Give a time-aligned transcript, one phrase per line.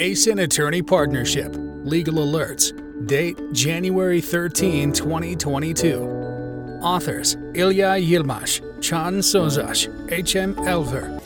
[0.00, 1.54] Esin Attorney Partnership.
[1.84, 2.72] Legal Alerts.
[3.06, 6.80] Date January 13, 2022.
[6.82, 10.54] Authors Ilya Yilmaz, Chan Sozash, H.M.
[10.54, 11.22] Elver.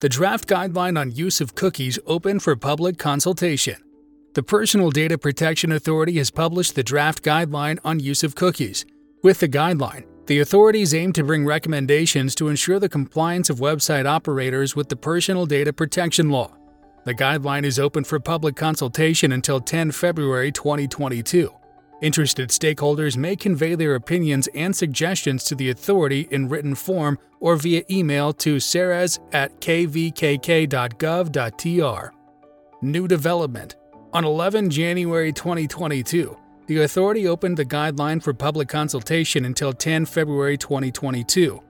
[0.00, 3.76] The draft guideline on use of cookies open for public consultation.
[4.34, 8.84] The Personal Data Protection Authority has published the draft guideline on use of cookies.
[9.22, 14.06] With the guideline, the authorities aim to bring recommendations to ensure the compliance of website
[14.06, 16.56] operators with the Personal Data Protection Law.
[17.10, 21.52] The guideline is open for public consultation until 10 February 2022.
[22.00, 27.56] Interested stakeholders may convey their opinions and suggestions to the authority in written form or
[27.56, 30.14] via email to seres at kvkk.gov.tr.
[32.80, 33.74] New development.
[34.12, 40.56] On 11 January 2022, the authority opened the guideline for public consultation until 10 February
[40.56, 41.60] 2022.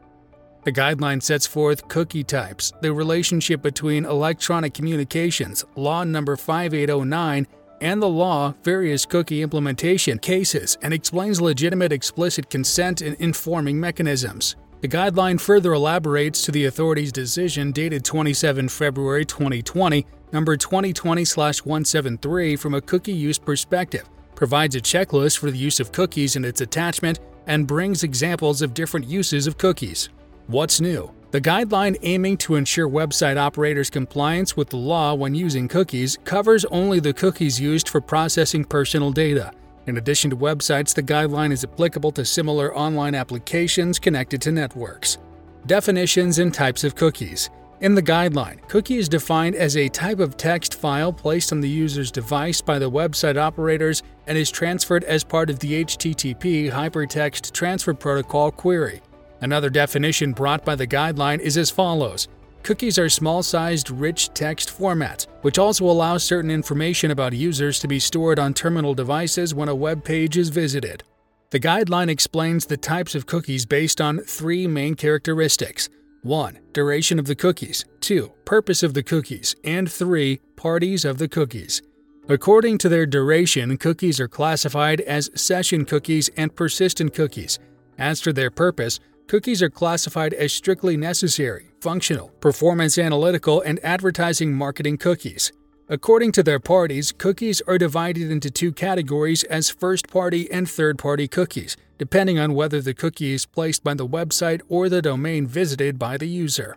[0.63, 7.47] The guideline sets forth cookie types, the relationship between electronic communications, law number 5809,
[7.81, 14.57] and the law, various cookie implementation cases, and explains legitimate explicit consent and informing mechanisms.
[14.83, 22.75] The guideline further elaborates to the authority's decision dated 27 February 2020, number 2020-173 from
[22.75, 27.21] a cookie use perspective, provides a checklist for the use of cookies in its attachment,
[27.47, 30.11] and brings examples of different uses of cookies.
[30.51, 31.13] What's new?
[31.31, 36.65] The guideline aiming to ensure website operators' compliance with the law when using cookies covers
[36.73, 39.53] only the cookies used for processing personal data.
[39.87, 45.19] In addition to websites, the guideline is applicable to similar online applications connected to networks.
[45.67, 47.49] Definitions and types of cookies.
[47.81, 51.69] In the guideline, cookie is defined as a type of text file placed on the
[51.69, 57.53] user's device by the website operators and is transferred as part of the HTTP Hypertext
[57.53, 59.01] Transfer Protocol query.
[59.41, 62.29] Another definition brought by the guideline is as follows
[62.63, 67.89] Cookies are small sized, rich text formats, which also allow certain information about users to
[67.89, 71.03] be stored on terminal devices when a web page is visited.
[71.51, 75.89] The guideline explains the types of cookies based on three main characteristics
[76.23, 76.59] 1.
[76.75, 78.31] Duration of the cookies, 2.
[78.45, 80.39] Purpose of the cookies, and 3.
[80.55, 81.81] Parties of the cookies.
[82.29, 87.59] According to their duration, cookies are classified as session cookies and persistent cookies.
[87.99, 89.01] As for their purpose,
[89.31, 95.53] Cookies are classified as strictly necessary, functional, performance analytical, and advertising marketing cookies.
[95.89, 100.99] According to their parties, cookies are divided into two categories as first party and third
[100.99, 105.47] party cookies, depending on whether the cookie is placed by the website or the domain
[105.47, 106.77] visited by the user.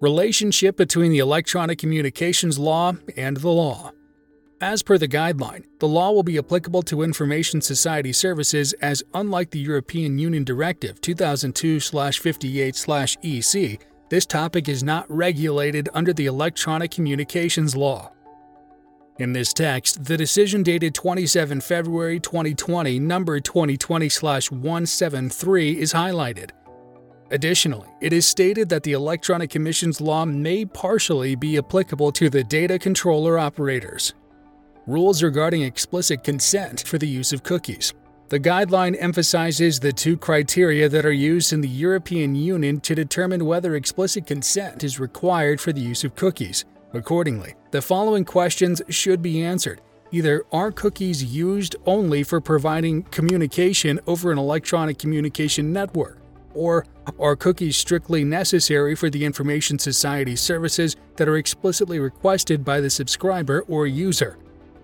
[0.00, 3.92] Relationship between the Electronic Communications Law and the law.
[4.62, 9.50] As per the guideline, the law will be applicable to information society services as unlike
[9.50, 18.12] the European Union Directive 2002/58/EC, this topic is not regulated under the Electronic Communications Law.
[19.18, 26.50] In this text, the decision dated 27 February 2020, number 2020/173 is highlighted.
[27.32, 32.44] Additionally, it is stated that the Electronic Communications law may partially be applicable to the
[32.44, 34.14] data controller operators.
[34.88, 37.94] Rules regarding explicit consent for the use of cookies.
[38.30, 43.44] The guideline emphasizes the two criteria that are used in the European Union to determine
[43.44, 46.64] whether explicit consent is required for the use of cookies.
[46.94, 49.80] Accordingly, the following questions should be answered.
[50.10, 56.18] Either are cookies used only for providing communication over an electronic communication network?
[56.54, 56.86] Or
[57.20, 62.90] are cookies strictly necessary for the information society services that are explicitly requested by the
[62.90, 64.38] subscriber or user?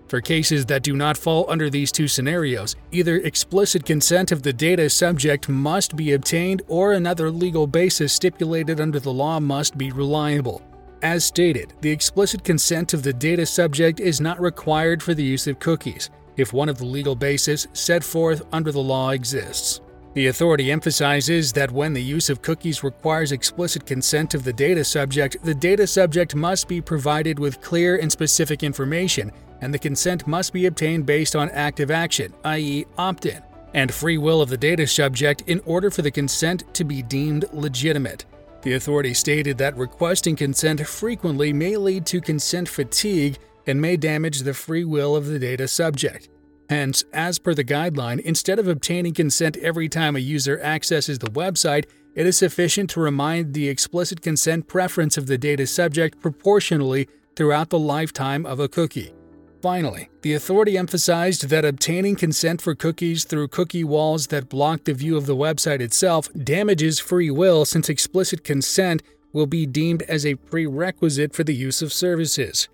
[0.09, 4.51] For cases that do not fall under these two scenarios, either explicit consent of the
[4.51, 9.91] data subject must be obtained or another legal basis stipulated under the law must be
[9.91, 10.63] reliable.
[11.03, 15.45] As stated, the explicit consent of the data subject is not required for the use
[15.45, 19.79] of cookies if one of the legal bases set forth under the law exists.
[20.15, 24.83] The authority emphasizes that when the use of cookies requires explicit consent of the data
[24.83, 30.27] subject, the data subject must be provided with clear and specific information and the consent
[30.27, 33.41] must be obtained based on active action, i.e., opt in,
[33.73, 37.45] and free will of the data subject in order for the consent to be deemed
[37.53, 38.25] legitimate.
[38.61, 44.39] The authority stated that requesting consent frequently may lead to consent fatigue and may damage
[44.39, 46.29] the free will of the data subject.
[46.69, 51.31] Hence, as per the guideline, instead of obtaining consent every time a user accesses the
[51.31, 51.85] website,
[52.15, 57.69] it is sufficient to remind the explicit consent preference of the data subject proportionally throughout
[57.69, 59.13] the lifetime of a cookie.
[59.61, 64.93] Finally, the authority emphasized that obtaining consent for cookies through cookie walls that block the
[64.93, 69.03] view of the website itself damages free will since explicit consent
[69.33, 72.69] will be deemed as a prerequisite for the use of services.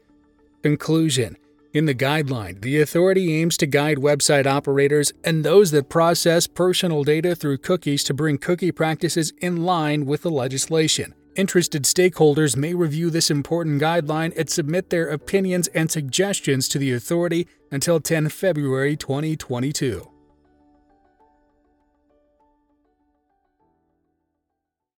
[0.61, 1.37] Conclusion
[1.73, 7.03] In the guideline, the authority aims to guide website operators and those that process personal
[7.03, 11.15] data through cookies to bring cookie practices in line with the legislation.
[11.35, 16.93] Interested stakeholders may review this important guideline and submit their opinions and suggestions to the
[16.93, 20.14] authority until 10 February 2022.